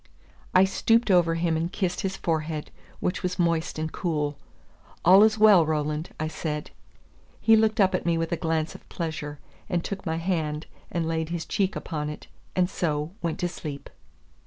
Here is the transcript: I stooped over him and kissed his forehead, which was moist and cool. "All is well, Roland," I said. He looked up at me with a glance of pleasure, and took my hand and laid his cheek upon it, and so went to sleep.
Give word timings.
I 0.55 0.63
stooped 0.63 1.11
over 1.11 1.35
him 1.35 1.55
and 1.55 1.71
kissed 1.71 2.01
his 2.01 2.17
forehead, 2.17 2.71
which 3.01 3.21
was 3.21 3.37
moist 3.37 3.77
and 3.77 3.91
cool. 3.91 4.35
"All 5.05 5.21
is 5.21 5.37
well, 5.37 5.63
Roland," 5.63 6.09
I 6.19 6.27
said. 6.27 6.71
He 7.39 7.55
looked 7.55 7.79
up 7.79 7.93
at 7.93 8.03
me 8.03 8.17
with 8.17 8.31
a 8.31 8.35
glance 8.35 8.73
of 8.73 8.89
pleasure, 8.89 9.37
and 9.69 9.83
took 9.83 10.03
my 10.03 10.17
hand 10.17 10.65
and 10.89 11.07
laid 11.07 11.29
his 11.29 11.45
cheek 11.45 11.75
upon 11.75 12.09
it, 12.09 12.25
and 12.55 12.67
so 12.67 13.11
went 13.21 13.37
to 13.41 13.47
sleep. 13.47 13.91